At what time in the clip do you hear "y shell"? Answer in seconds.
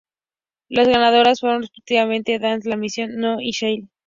3.39-3.87